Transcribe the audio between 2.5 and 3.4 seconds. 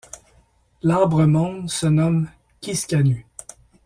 KisKanu.